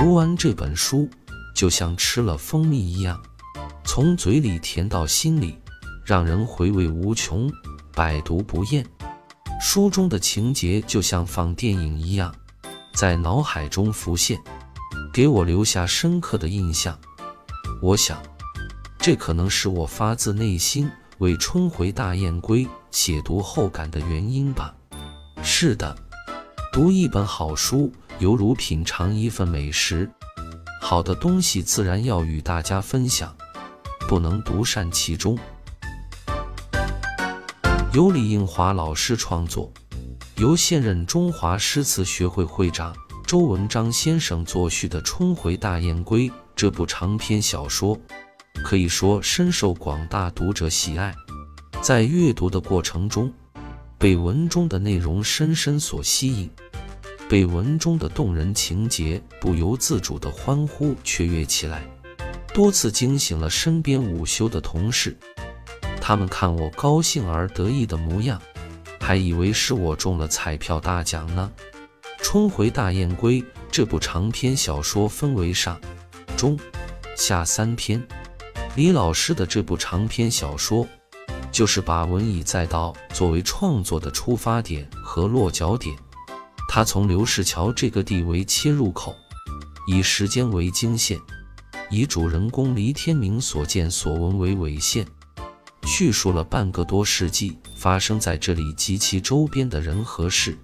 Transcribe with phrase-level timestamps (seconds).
[0.00, 1.06] 读完这本书，
[1.54, 3.20] 就像吃了蜂蜜一样，
[3.84, 5.58] 从嘴里甜到心里，
[6.06, 7.52] 让人回味无穷，
[7.92, 8.82] 百读不厌。
[9.60, 12.34] 书中的情节就像放电影一样，
[12.94, 14.40] 在脑海中浮现，
[15.12, 16.98] 给我留下深刻的印象。
[17.82, 18.22] 我想，
[18.98, 24.74] 这可能是我发自内心为《春回大雁归》写读后感的原因吧。
[25.42, 25.94] 是的，
[26.72, 27.92] 读一本好书。
[28.20, 30.08] 犹如品尝一份美食，
[30.82, 33.34] 好的东西自然要与大家分享，
[34.06, 35.38] 不能独善其中。
[37.94, 39.72] 由李应华老师创作，
[40.36, 42.94] 由现任中华诗词学会会长
[43.26, 47.98] 周文章先生作序的《春回大雁归》这部长篇小说，
[48.62, 51.14] 可以说深受广大读者喜爱。
[51.80, 53.32] 在阅读的过程中，
[53.96, 56.50] 被文中的内容深深所吸引。
[57.30, 61.80] 被文中的动人情节不由自主的欢呼雀跃起来，
[62.52, 65.16] 多次惊醒了身边午休的同事。
[66.00, 68.42] 他们看我高兴而得意的模样，
[68.98, 71.48] 还以为是我中了彩票大奖呢。
[72.20, 75.80] 《春回大雁归》这部长篇小说分为上、
[76.36, 76.58] 中、
[77.16, 78.04] 下三篇。
[78.74, 80.84] 李老师的这部长篇小说，
[81.52, 85.96] 就是把文以载道作为创作的出发点和落脚点。
[86.72, 89.12] 他从刘氏桥这个地为切入口，
[89.88, 91.18] 以时间为经线，
[91.90, 95.04] 以主人公黎天明所见所闻为纬线，
[95.82, 100.56] 叙述了半个多世纪发生在这里及其周边的人和事。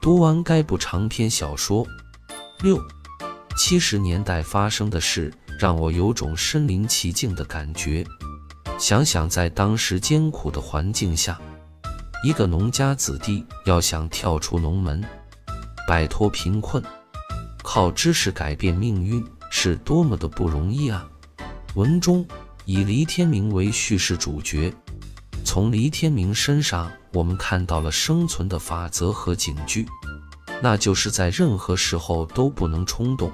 [0.00, 1.86] 读完该部长篇小说，
[2.60, 2.82] 六
[3.54, 8.02] 七十年代发生的事让我有种身临其境的感觉。
[8.78, 11.38] 想想在当时艰苦的环境下，
[12.24, 15.04] 一个农家子弟要想跳出农门。
[15.86, 16.82] 摆脱贫困，
[17.62, 21.06] 靠知识改变命运，是多么的不容易啊！
[21.74, 22.26] 文中
[22.64, 24.72] 以黎天明为叙事主角，
[25.44, 29.86] 从黎天明身上，我们看到了生存的法则和警句，
[30.62, 33.30] 那就是在任何时候都不能冲动，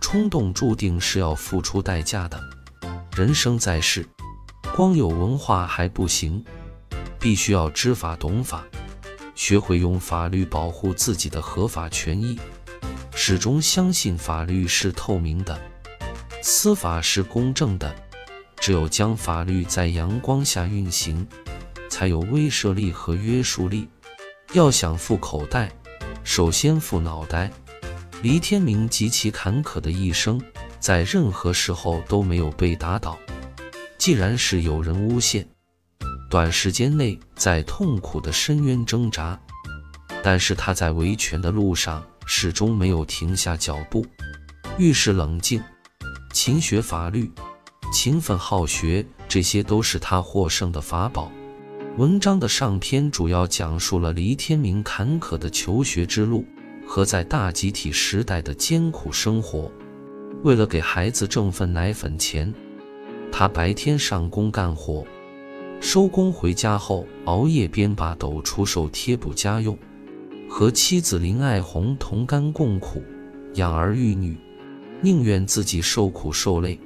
[0.00, 2.40] 冲动注定是要付出代价的。
[3.16, 4.06] 人生在世，
[4.74, 6.44] 光有文化还不行，
[7.18, 8.64] 必须要知法懂法。
[9.34, 12.38] 学会用法律保护自己的合法权益，
[13.14, 15.60] 始终相信法律是透明的，
[16.42, 17.94] 司法是公正的。
[18.56, 21.26] 只有将法律在阳光下运行，
[21.88, 23.88] 才有威慑力和约束力。
[24.52, 25.72] 要想富口袋，
[26.22, 27.50] 首先富脑袋。
[28.22, 30.40] 黎天明极其坎坷的一生，
[30.78, 33.18] 在任何时候都没有被打倒。
[33.98, 35.51] 既然是有人诬陷。
[36.32, 39.38] 短时间内在痛苦的深渊挣扎，
[40.22, 44.02] 但是他在维权的路上始终没有停下脚步。
[44.78, 45.62] 遇事冷静，
[46.32, 47.30] 勤学法律，
[47.92, 51.30] 勤奋好学，这些都是他获胜的法宝。
[51.98, 56.46] 文章的上篇主要讲述了黎天明坎坷的求学之路
[56.86, 59.70] 和在大集体时代的艰苦生活。
[60.42, 62.54] 为了给孩子挣份奶粉钱，
[63.30, 65.06] 他白天上工干活。
[65.82, 69.76] 收工回家后，熬夜编把斗出售贴补家用，
[70.48, 73.02] 和妻子林爱红同甘共苦，
[73.54, 74.38] 养儿育女，
[75.00, 76.78] 宁愿自己受苦受累，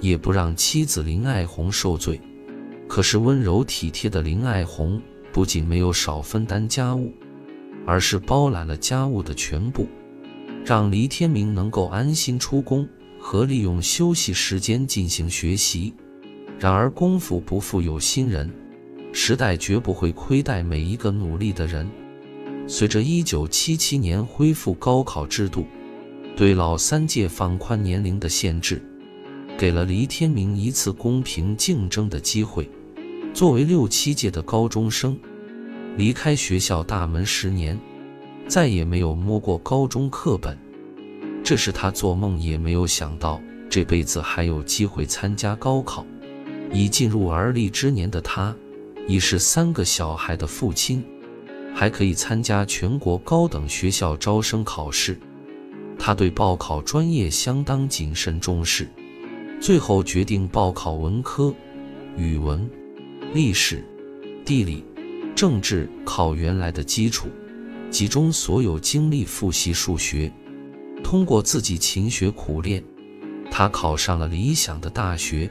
[0.00, 2.18] 也不让妻子林爱红受罪。
[2.88, 5.00] 可是温柔体贴的林爱红
[5.30, 7.12] 不仅没有少分担家务，
[7.86, 9.86] 而是包揽了家务的全部，
[10.64, 12.88] 让黎天明能够安心出工
[13.20, 15.92] 和利用休息时间进行学习。
[16.58, 18.50] 然而，功夫不负有心人，
[19.12, 21.88] 时代绝不会亏待每一个努力的人。
[22.66, 25.64] 随着1977年恢复高考制度，
[26.36, 28.82] 对老三届放宽年龄的限制，
[29.56, 32.68] 给了黎天明一次公平竞争的机会。
[33.32, 35.16] 作为六七届的高中生，
[35.96, 37.78] 离开学校大门十年，
[38.48, 40.58] 再也没有摸过高中课本，
[41.44, 43.40] 这是他做梦也没有想到，
[43.70, 46.04] 这辈子还有机会参加高考。
[46.72, 48.54] 已进入而立之年的他，
[49.06, 51.04] 已是三个小孩的父亲，
[51.74, 55.18] 还可以参加全国高等学校招生考试。
[55.98, 58.88] 他对报考专业相当谨慎重视，
[59.60, 61.52] 最后决定报考文科，
[62.16, 62.68] 语文、
[63.34, 63.84] 历史、
[64.44, 64.84] 地理、
[65.34, 67.28] 政治考原来的基础，
[67.90, 70.32] 集中所有精力复习数学。
[71.02, 72.82] 通过自己勤学苦练，
[73.50, 75.50] 他考上了理想的大学。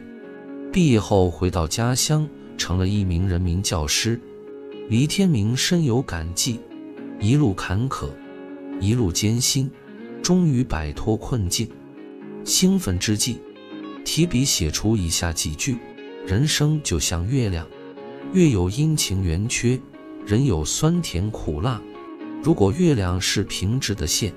[0.77, 4.21] 毕业后回到家乡，成了一名人民教师。
[4.87, 6.59] 黎天明深有感激，
[7.19, 8.09] 一路坎坷，
[8.79, 9.71] 一路艰辛，
[10.21, 11.67] 终于摆脱困境。
[12.43, 13.37] 兴奋之际，
[14.05, 15.79] 提笔写出以下几句：
[16.27, 17.67] 人生就像月亮，
[18.31, 19.79] 月有阴晴圆缺，
[20.27, 21.81] 人有酸甜苦辣。
[22.43, 24.31] 如果月亮是平直的线，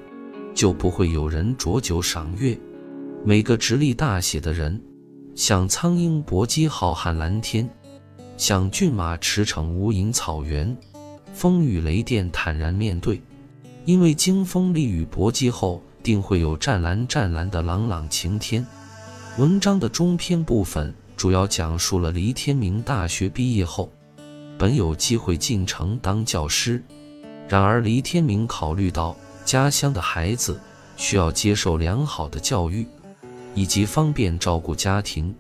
[0.55, 2.59] 就不会有人浊酒赏月。
[3.27, 4.81] 每个直立大写的人，
[5.41, 7.67] 像苍鹰搏击浩瀚蓝天，
[8.37, 10.77] 像骏马驰骋无垠草原，
[11.33, 13.23] 风雨雷电坦然面对。
[13.87, 18.67] 因为经风丽雨搏击后，定会有湛蓝湛蓝的朗朗晴天。
[19.39, 23.91] 文章的中篇部分主要讲述了黎天明大学毕业后，
[24.59, 26.85] 本有机会进城当教师，
[27.49, 29.17] 然而黎天明考虑到
[29.47, 30.61] 家乡的孩子
[30.99, 32.87] 需要接受良好的教育，
[33.55, 35.35] 以及方便照顾家庭，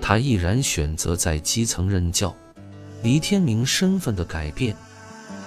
[0.00, 2.34] 他毅然选择在基层任教。
[3.02, 4.76] 黎天明身份的改变。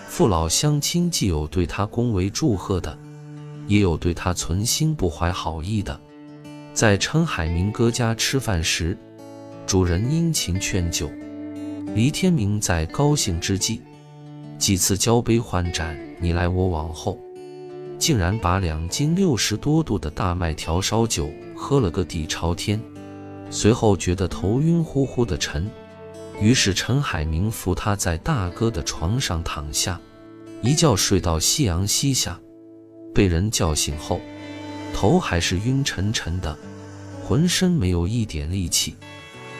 [0.07, 2.97] 父老乡亲既有对他恭维祝贺的，
[3.67, 5.97] 也有对他存心不怀好意的。
[6.73, 8.97] 在陈海明哥家吃饭时，
[9.65, 11.09] 主人殷勤劝酒，
[11.95, 13.81] 黎天明在高兴之际，
[14.57, 17.17] 几次交杯换盏，你来我往后，
[17.97, 22.81] 竟然把两斤六十多度的大麦条烧酒喝了个底朝天，
[23.51, 25.69] 随后觉得头晕乎乎的沉。
[26.41, 30.01] 于是陈海明扶他在大哥的床上躺下，
[30.63, 32.37] 一觉睡到夕阳西下。
[33.13, 34.19] 被人叫醒后，
[34.91, 36.57] 头还是晕沉沉的，
[37.23, 38.95] 浑身没有一点力气，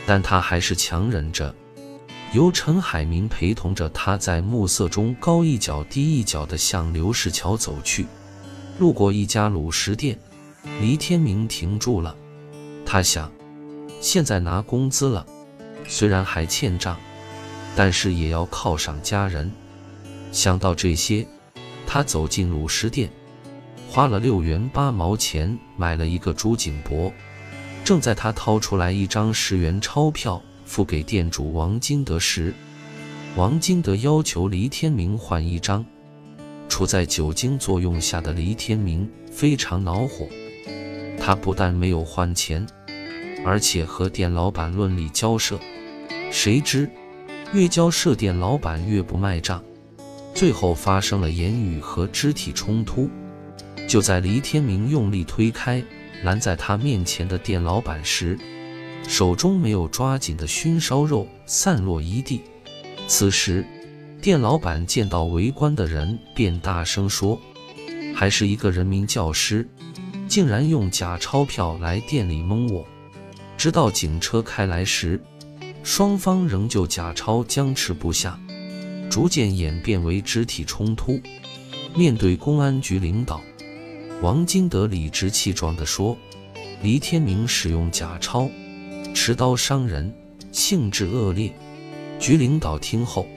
[0.08, 1.54] 但他还是强忍着。
[2.34, 8.08] 由陈海明陪同着他在暮色中高一脚低一脚地向刘氏桥走去。
[8.80, 10.18] 路过一家卤食店，
[10.80, 12.16] 黎天明停住了。
[12.86, 13.32] 他想，
[14.00, 15.26] 现在拿工资了。
[15.88, 16.98] 虽然还欠账，
[17.76, 19.52] 但是也要犒赏家人。
[20.32, 21.26] 想到这些，
[21.86, 23.10] 他走进卤食店，
[23.90, 27.12] 花了六元八毛钱买了一个猪颈脖。
[27.84, 32.54] 正在他掏出来一张十元钞票付给店主王金德时，
[33.36, 35.84] 王金德要求黎天明换一张。
[36.70, 40.28] 处在酒精作用下的黎天明非常恼火，
[41.24, 42.66] 他不但没有换钱，
[43.46, 45.60] 而且和店老板论理交涉。
[46.32, 46.90] 谁知
[47.54, 49.64] 越交涉，店老板越不卖账，
[50.34, 53.08] 最后发生了言语和肢体冲突。
[53.88, 55.84] 就在黎天明用力推开
[56.24, 58.40] 拦在他面前的店老板时，
[59.08, 62.42] 手中没有抓紧的熏烧肉散落一地。
[63.08, 63.66] 此时，
[64.22, 67.40] 店老板见到围观的人，便大声说
[68.16, 69.68] ：“还是一个人民教师，
[70.32, 72.88] 竟然用假钞票来店里蒙我！”
[73.58, 75.22] 直到警车开来时。
[75.84, 78.40] 双方仍旧假钞僵持不下，
[79.10, 81.20] 逐渐演变为肢体冲突。
[81.94, 83.42] 面对公安局领导，
[84.22, 86.16] 王金德理直气壮地说
[86.82, 88.50] ：“黎天明使用假钞，
[89.14, 90.14] 持刀伤人，
[90.54, 91.52] 性质恶劣。”
[92.22, 93.28] 局领导听后，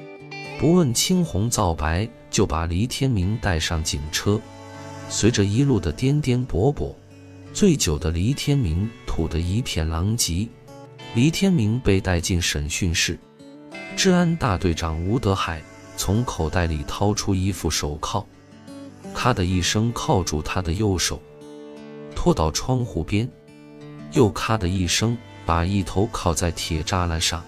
[0.60, 4.40] 不问青红皂白，就把黎天明带上警车。
[5.08, 6.94] 随着一路的颠颠簸簸，
[7.52, 10.48] 醉酒的黎天明吐得一片狼藉。
[11.14, 13.16] 黎天明被带进审讯室，
[13.94, 15.62] 治安大队长吴德海
[15.96, 18.26] 从口袋里掏出一副手铐，
[19.14, 21.22] 咔的一声铐住他的右手，
[22.16, 23.30] 拖到窗户边，
[24.12, 27.44] 又咔的一声把一头靠在铁栅栏上，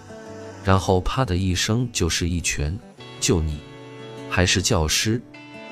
[0.64, 2.78] 然后啪的一声就是一拳。
[3.18, 3.58] 就你，
[4.30, 5.20] 还是教师，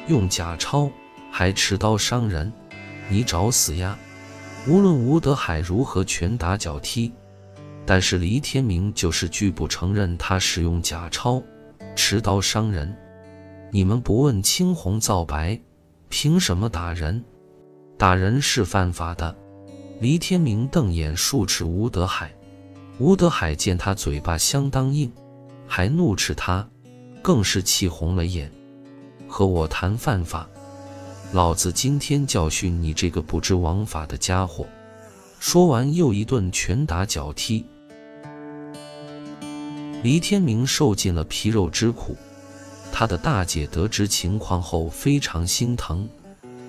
[0.09, 0.91] 用假钞
[1.37, 2.53] 还持刀伤人，
[3.09, 3.99] 你找死呀！
[4.69, 7.13] 无论吴德海如何拳打脚踢。
[7.85, 11.43] 但是黎天明就是拒不承认他使用假钞、
[11.97, 12.97] 持刀伤人。
[13.73, 15.61] 你们不问青红皂白，
[16.09, 17.25] 凭什么打人？
[17.99, 19.37] 打人是犯法的。
[19.99, 22.33] 黎天明瞪眼数斥吴德海。
[23.01, 25.11] 吴德海见他嘴巴相当硬，
[25.67, 26.65] 还怒斥他，
[27.21, 28.49] 更是气红了眼。
[29.27, 30.49] 和我谈犯法，
[31.35, 34.69] 老子今天教训你这个不知王法的家伙！
[35.41, 37.65] 说完又一顿拳打脚踢。
[40.05, 42.17] 黎天明受尽了皮肉之苦，
[42.93, 46.09] 他的大姐得知情况后非常心疼，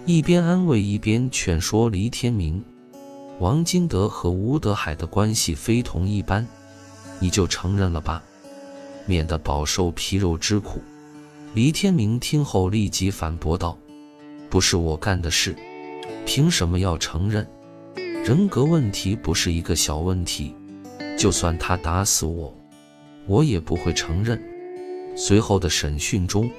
[0.03, 2.59] 一边安慰一边劝说黎天明
[3.37, 6.43] ：“王金德和吴德海的关系非同一般，
[7.19, 8.23] 你就承认了吧，
[9.05, 10.81] 免得饱受皮肉之苦。”
[11.53, 13.77] 黎天明听后立即反驳道
[14.55, 15.53] ：“不是我干的事，
[16.25, 17.45] 凭什么要承认？
[18.23, 20.55] 人格问题不是一个小问题，
[21.19, 22.55] 就算他打死我。”
[23.27, 24.41] 我也不会承认。
[25.13, 26.49] 随后的审讯中，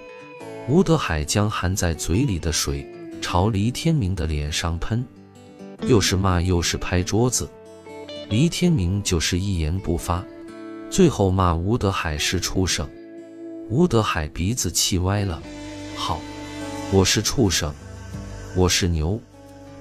[0.68, 2.86] 吴德海将含在嘴里的水
[3.22, 5.02] 朝黎天明的脸上喷，
[5.88, 7.48] 又是骂又是拍桌子。
[8.28, 10.22] 黎天明就是一言不发，
[10.90, 12.86] 最后骂吴德海是畜生。
[13.70, 15.42] 吴德海鼻子气歪了，
[15.96, 16.20] 好，
[16.92, 17.74] 我是畜生，
[18.56, 19.20] 我是牛，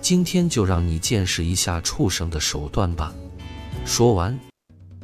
[0.01, 3.15] 今天就让你见识一下畜生的手段吧。
[3.85, 4.37] 说完，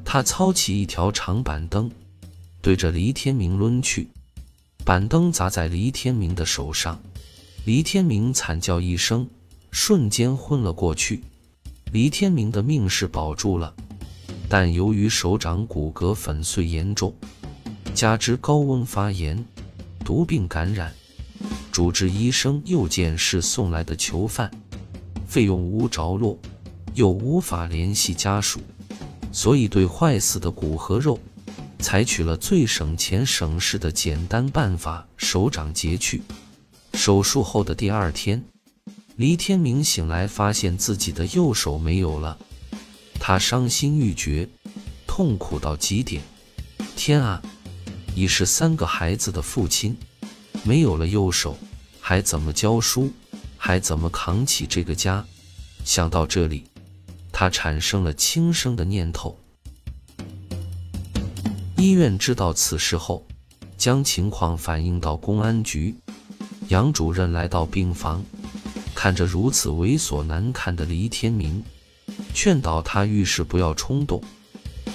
[0.04, 1.90] 他操起一条长板凳，
[2.62, 4.10] 对着黎天明抡去，
[4.84, 7.02] 板凳砸在黎天明的手上，
[7.64, 9.26] 黎天明惨叫一声，
[9.72, 11.24] 瞬间昏了过去。
[11.94, 13.74] 黎天明的命是保住了，
[14.50, 17.16] 但由于手掌骨骼粉碎严重，
[17.94, 19.42] 加之高温发炎、
[20.04, 20.94] 毒病感染，
[21.72, 24.52] 主治医生又见是送来的囚犯，
[25.26, 26.38] 费用无着落，
[26.94, 28.60] 又无法联系家属，
[29.32, 31.18] 所以对坏死的骨和肉，
[31.80, 36.22] 采取了最省钱省事的简单办法——手掌截去。
[36.94, 38.44] 手术后的第二天。
[39.16, 42.38] 黎天明醒来，发现自己的右手没有了，
[43.20, 44.50] 他伤心欲绝，
[45.06, 46.22] 痛苦到极点。
[46.96, 47.42] 天啊，
[48.16, 49.96] 已是三个孩子的父亲，
[50.64, 51.58] 没有了右手，
[52.00, 53.12] 还怎么教书，
[53.58, 55.26] 还怎么扛起这个家？
[55.84, 56.66] 想到这里，
[57.32, 59.38] 他产生了轻生的念头。
[61.78, 63.26] 医院知道此事后，
[63.76, 65.96] 将情况反映到公安局，
[66.68, 68.24] 杨主任来到病房。
[68.94, 71.64] 看着如此猥琐难看的黎天明，
[72.36, 74.22] 劝导他遇事不要冲动，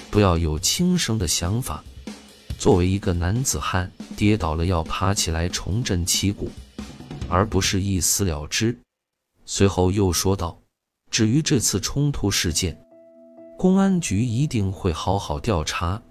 [0.09, 1.83] 不要有轻生的想法。
[2.57, 6.49] 作为一个男子汉，跌倒了要爬起来重振旗鼓，
[7.29, 8.75] 而不是一死了之。
[9.45, 10.59] 随后又说道
[11.11, 12.75] ：“至于这次冲突事件，
[13.57, 16.01] 公安局一定会好好调查。”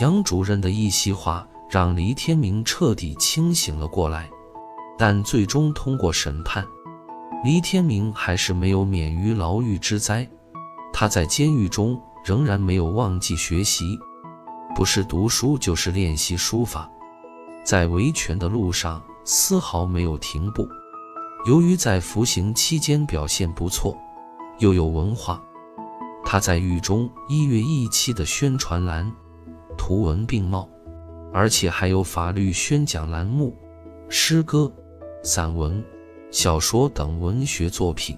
[0.00, 4.30] 杨主任的一席话让黎天明彻底清醒了过来，
[4.96, 6.64] 但最终通过审判。
[7.42, 10.28] 黎天明还是没有免于牢狱之灾，
[10.92, 13.98] 他在监狱中仍然没有忘记学习，
[14.74, 16.90] 不是读书就是练习书法，
[17.64, 20.66] 在维权的路上丝毫没有停步。
[21.46, 23.96] 由于在服刑期间表现不错，
[24.58, 25.42] 又有文化，
[26.24, 29.10] 他在狱中一月一期的宣传栏，
[29.76, 30.68] 图文并茂，
[31.32, 33.56] 而且还有法律宣讲栏目、
[34.08, 34.72] 诗歌、
[35.22, 35.82] 散文。
[36.30, 38.16] 小说等文学作品，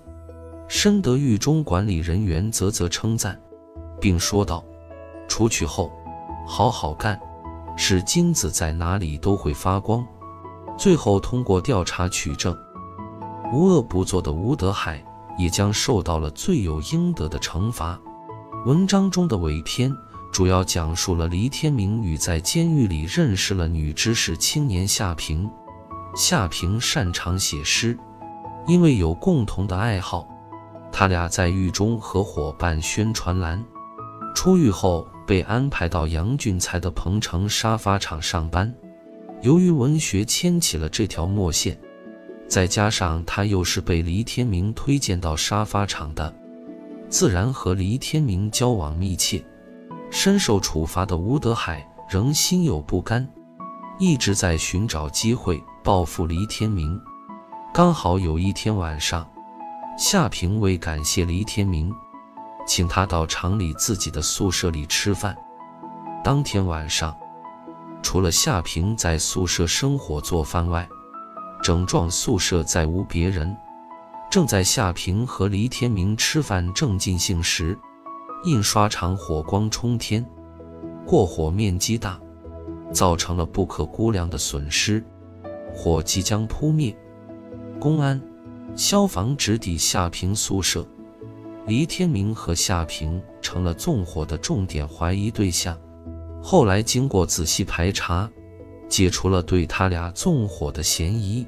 [0.69, 3.41] 深得狱中管理人员啧啧称赞，
[3.99, 4.63] 并说道
[5.27, 5.91] ：“出去后
[6.55, 7.19] 好好干，
[7.79, 10.07] 是金子在哪里都会发光。”
[10.77, 12.55] 最后通过调查取证，
[13.55, 15.03] 无恶不作的吴德海
[15.39, 17.99] 也将受到了罪有应得的惩罚。
[18.67, 19.91] 文章中的尾篇
[20.31, 25.51] 主要讲述了黎天明与在监狱里认识了女知识青年夏平。
[26.15, 27.99] 夏平擅长写诗，
[28.67, 30.29] 因为有共同的爱好，
[30.93, 33.65] 他俩在狱中合伙办宣传栏。
[34.35, 38.71] 出狱后被安排到杨俊才的鹏城沙发厂上班。
[39.41, 41.75] 由于文学牵起了这条墨线，
[42.47, 46.31] 再加上他又是被黎天明推荐到沙发厂的，
[47.09, 49.43] 自然和黎天明交往密切。
[50.11, 53.27] 深受处罚的吴德海仍心有不甘，
[53.99, 55.59] 一直在寻找机会。
[55.83, 57.01] 报复黎天明，
[57.73, 59.27] 刚好有一天晚上，
[59.97, 61.91] 夏平为感谢黎天明，
[62.67, 65.37] 请他到厂里自己的宿舍里吃饭。
[66.25, 67.17] 当天晚上，
[68.03, 70.89] 除了夏平在宿舍生火做饭外，
[71.63, 73.57] 整幢宿舍再无别人。
[74.31, 77.79] 正在夏平和黎天明吃饭正尽兴时，
[78.45, 80.25] 印刷厂火光冲天，
[81.07, 82.19] 过火面积大，
[82.93, 85.05] 造成了不可估量的损失。
[85.75, 86.97] 火即将扑灭，
[87.79, 88.21] 公安、
[88.75, 90.87] 消防直抵夏平宿舍，
[91.67, 95.79] 黎天明和夏平成了纵火的重点怀疑对象。
[96.43, 98.29] 后来经过仔细排查，
[98.89, 101.47] 解除了对他俩纵火的嫌疑。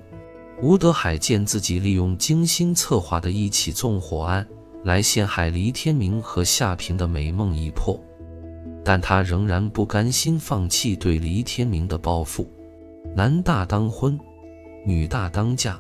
[0.63, 4.47] 吴德海见自己利用精心策划的一起纵火案
[4.85, 8.01] 来陷害黎天明和夏平的美梦已破，
[8.85, 12.49] 但他仍然不甘心放弃对黎天明的报复。
[13.17, 14.17] 男大当婚，
[14.87, 15.79] 女大当嫁。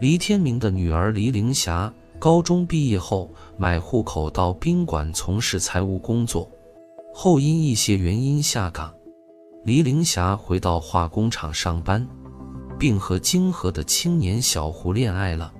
[0.00, 6.46] 黎天明的女儿黎玲霞高中毕业后买户口到宾馆从事财务工作，
[7.14, 8.92] 后因一些原因下岗。
[9.64, 12.06] 黎玲霞回到化工厂上班，
[12.78, 15.50] 并和泾河的青年小胡恋爱了。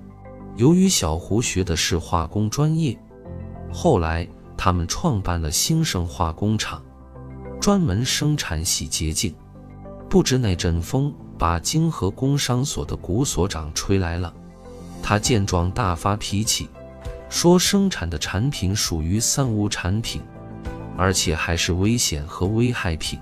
[0.57, 2.95] 由于小胡学的是化工专业，
[3.73, 6.83] 后来他们创办了兴盛化工厂，
[7.59, 9.35] 专门生产洗洁精。
[10.11, 14.35] 不知那阵风把泾河工商所的古所长吹来了，
[15.02, 16.69] 他见状大发脾气，
[17.28, 20.23] 说生产的产品属于三无产品，
[20.97, 23.19] 而且还是危险和危害品。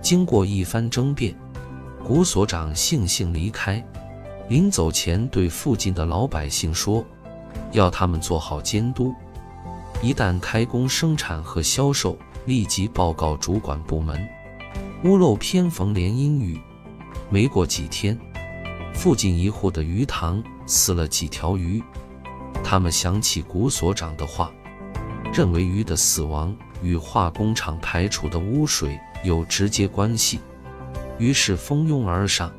[0.00, 1.34] 经过一番争辩，
[2.04, 3.84] 古所长悻悻离开。
[4.48, 7.04] 临走前，对附近的老百姓说
[7.72, 9.14] ：“要他们做好监督，
[10.02, 14.26] 一旦开工生产和销售，立即报告主管部门。”
[15.04, 16.60] 屋漏偏逢连阴雨，
[17.30, 18.18] 没过几天，
[18.92, 21.82] 附近一户的鱼塘死了几条鱼。
[22.62, 24.52] 他们想起古所长的话，
[25.34, 30.38] 认为鱼的死亡与化工厂排出的污水有直接关系，
[31.18, 32.52] 于是蜂拥而上。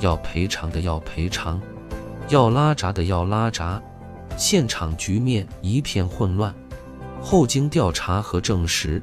[0.00, 1.62] 要赔偿的要赔偿，
[2.28, 3.80] 要拉闸的要拉闸，
[4.36, 6.52] 现场局面一片混乱。
[7.22, 9.02] 后经调查和证实，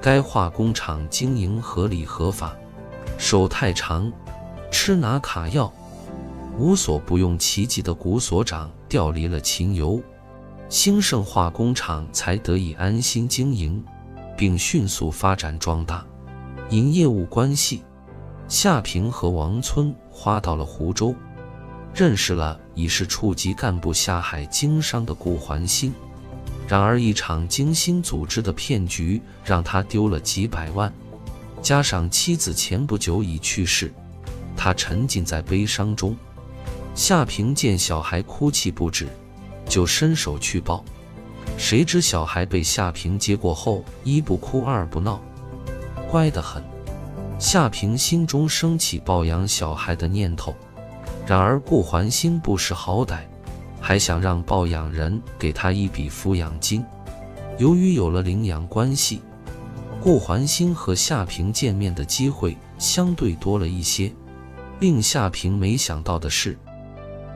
[0.00, 2.56] 该化工厂经营合理合法，
[3.18, 4.10] 手太长，
[4.70, 5.70] 吃拿卡要，
[6.58, 10.00] 无所不用其极的古所长调离了秦游，
[10.68, 13.82] 兴盛化工厂才得以安心经营，
[14.36, 16.04] 并迅速发展壮大。
[16.68, 17.82] 因业务关系。
[18.48, 21.14] 夏平和王村花到了湖州，
[21.94, 25.94] 认识了已是处级干部下海经商的顾环新。
[26.68, 30.92] 然而，一场精心组织的骗局让他丢了几百万，
[31.62, 33.90] 加上妻子前不久已去世，
[34.54, 36.14] 他沉浸在悲伤中。
[36.94, 39.08] 夏平见小孩哭泣不止，
[39.66, 40.84] 就伸手去抱，
[41.56, 45.20] 谁知小孩被夏平接过后，一不哭二不闹，
[46.10, 46.62] 乖得很。
[47.38, 50.54] 夏平心中升起抱养小孩的念头，
[51.26, 53.20] 然而顾环新不识好歹，
[53.80, 56.84] 还想让抱养人给他一笔抚养金。
[57.58, 59.22] 由于有了领养关系，
[60.00, 64.12] 顾环新和夏平见面的机会相对多了一些。
[64.78, 66.58] 令夏平没想到的是，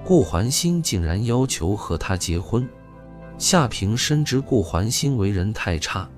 [0.07, 2.67] 顾环新竟然要求和他结婚。
[3.39, 6.09] 夏平深知顾环新为人太差，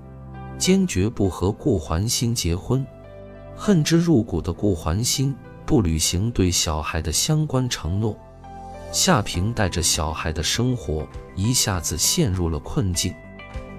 [0.59, 2.85] 坚决不和顾环新结婚。
[3.55, 8.15] 恨之入骨的顾环新不履行对小孩的相关承诺，
[8.91, 11.03] 夏平带着小孩的生活
[11.35, 13.11] 一下子陷入了困境。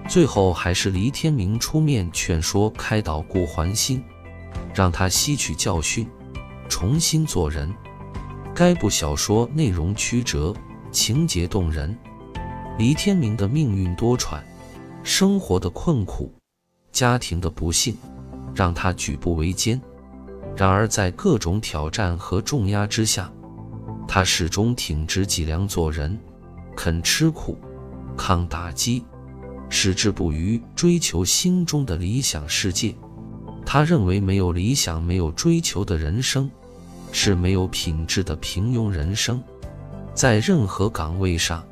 [0.09, 4.03] 最后还是黎天明出面劝说开导顾环新，
[4.75, 6.05] 让他吸取教训，
[6.69, 7.73] 重新做人。
[8.61, 10.55] 该部小说内容曲折，
[10.93, 11.97] 情节动人。
[12.77, 14.39] 黎天明的命运多舛，
[15.03, 16.31] 生活的困苦，
[16.93, 17.97] 家庭的不幸。
[18.55, 19.81] 让他举步维艰，
[20.55, 23.33] 然而在各种挑战和重压之下，
[24.07, 26.19] 他始终挺直脊梁做人，
[26.77, 27.57] 肯吃苦，
[28.15, 29.03] 抗打击，
[29.71, 32.95] 矢志不渝，追求心中的理想世界。
[33.65, 36.51] 他认为，没有理想、没有追求的人生，
[37.13, 39.43] 是没有品质的平庸人生。
[40.15, 41.65] 在任何岗位上，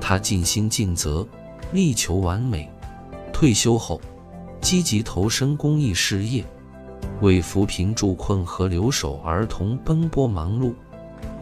[0.00, 1.26] 他尽心尽责，
[1.72, 2.70] 力求完美。
[3.32, 4.00] 退休后。
[4.62, 6.44] 积极投身公益事业，
[7.22, 10.74] 为扶贫助困和留守儿童奔波忙碌。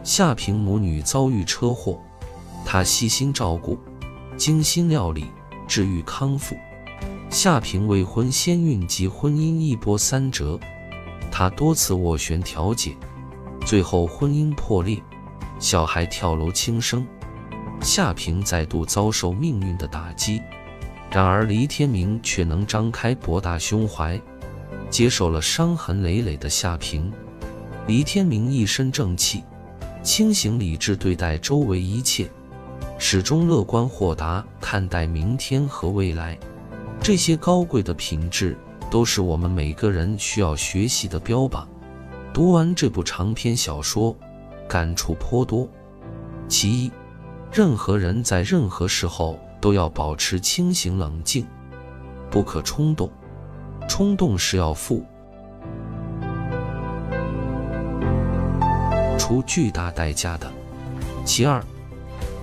[0.05, 1.99] 夏平母女遭遇车祸，
[2.65, 3.77] 他悉心照顾，
[4.37, 5.25] 精心料理，
[5.67, 6.55] 治愈康复。
[7.29, 10.57] 夏平未婚先孕及婚姻一波三折，
[11.29, 12.95] 他多次斡旋调解，
[13.65, 15.01] 最后婚姻破裂，
[15.59, 17.05] 小孩跳楼轻生。
[17.81, 20.41] 夏平再度遭受命运的打击。
[21.11, 24.19] 然而，黎天明却能张开博大胸怀，
[24.89, 27.11] 接受了伤痕累累的夏平。
[27.87, 29.43] 黎天明一身正气，
[30.03, 32.29] 清醒理智对待周围一切，
[32.99, 36.37] 始终乐观豁达看待明天和未来。
[37.01, 38.55] 这些高贵的品质，
[38.91, 41.67] 都是我们每个人需要学习的标榜。
[42.33, 44.15] 读完这部长篇小说，
[44.67, 45.67] 感触颇多。
[46.47, 46.91] 其一，
[47.51, 49.39] 任何人在任何时候。
[49.61, 51.45] 都要保持清醒冷静，
[52.31, 53.11] 不可冲动，
[53.89, 55.03] 冲动是要付
[59.17, 60.49] 出巨大代价的。
[61.25, 61.61] 其二，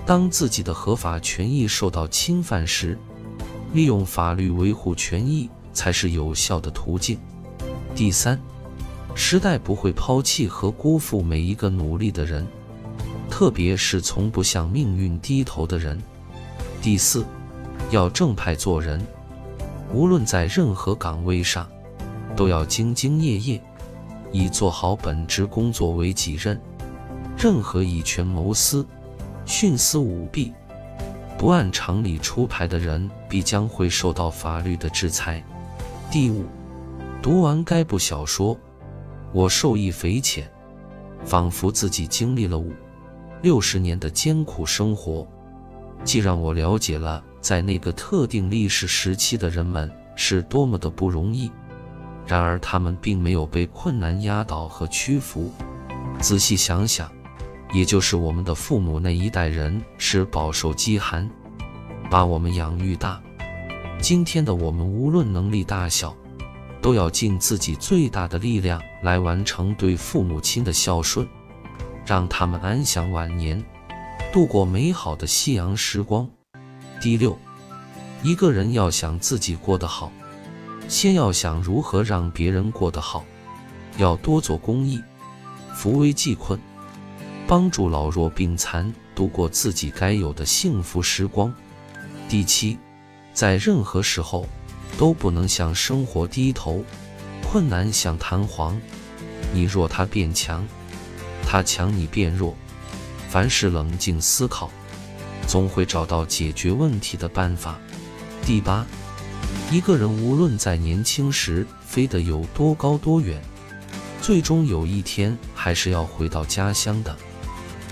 [0.05, 2.95] 当自己的合法权益受到侵犯时，
[3.73, 7.17] 利用法律维护权益才是有效的途径。
[7.95, 8.39] 第三，
[9.19, 12.47] 时代不会抛弃和辜负每一个努力的人，
[13.27, 15.99] 特别是从不向命运低头的人。
[16.83, 17.25] 第四，
[17.89, 19.01] 要正派做人，
[19.91, 21.67] 无论在任何岗位上，
[22.35, 23.61] 都要兢兢业业，
[24.31, 26.57] 以做好本职工作为己任。
[27.35, 28.85] 任何以权谋私、
[29.47, 30.53] 徇私舞弊、
[31.39, 35.43] 不按常理出牌的人，必将会受到法律的制裁。
[36.11, 36.45] 第五，
[37.19, 38.57] 读完该部小说，
[39.33, 40.49] 我受益匪浅，
[41.23, 42.71] 仿佛自己经历了五
[43.41, 45.27] 六十年的艰苦生活，
[46.03, 51.51] 既让我了解了在那个特定历史时期的人们是多么的不容易。
[52.25, 55.51] 然而，他们并没有被困难压倒和屈服。
[56.19, 57.09] 仔细想想，
[57.71, 61.29] 也就是我们的父母那一代人是饱受饥寒，
[62.09, 63.21] 把我们养育大。
[63.99, 66.13] 今天的我们，无论能力大小，
[66.87, 71.27] 都要尽自己最大的力量来完成对父母亲的孝顺，
[72.05, 73.61] 让他们安享晚年，
[74.31, 76.25] 度过美好的夕阳时光。
[77.01, 77.37] 第六，
[78.23, 80.09] 一个人要想自己过得好。
[80.87, 83.25] 先要想如何让别人过得好，
[83.97, 85.03] 要多做公益，
[85.75, 86.57] 扶危济困，
[87.45, 91.53] 帮助老弱病残度过自己该有的幸福时光。
[92.29, 92.79] 第七，
[93.33, 94.47] 在任何时候
[94.97, 96.83] 都不能向生活低头，
[97.43, 98.79] 困难像弹簧，
[99.53, 100.67] 你弱它变强，
[101.45, 102.55] 它强你变弱。
[103.29, 104.71] 凡事冷静思考，
[105.47, 107.77] 总会找到解决问题的办法。
[108.45, 108.85] 第八。
[109.69, 113.41] 一个人无论在年轻时飞得有多高多远，
[114.21, 117.15] 最终有一天还是要回到家乡的。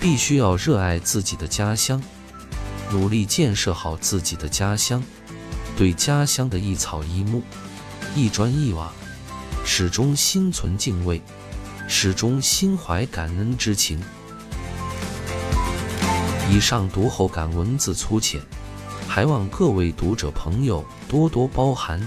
[0.00, 2.02] 必须要热爱自己的家乡，
[2.90, 5.02] 努力建设好自己的家乡，
[5.76, 7.42] 对家乡的一草一木、
[8.14, 8.90] 一砖一瓦，
[9.64, 11.20] 始终心存敬畏，
[11.86, 14.00] 始终心怀感恩之情。
[16.50, 18.40] 以上读后感文字粗浅。
[19.08, 22.06] 还望各位读者朋友多多包涵。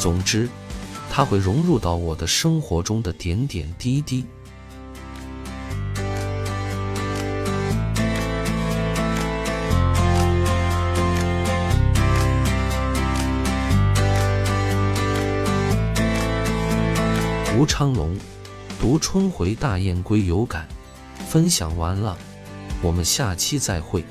[0.00, 0.48] 总之，
[1.08, 4.24] 它会融入到我的生活中的点点滴滴。
[17.64, 18.14] 吴昌隆
[18.78, 20.68] 读《春回大雁归》有感，
[21.30, 22.14] 分享完了，
[22.82, 24.04] 我们下期再会。